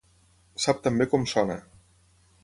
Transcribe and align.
Sap 0.63 0.79
tan 0.87 0.97
bé 1.01 1.07
com 1.11 1.27
sona. 1.33 1.59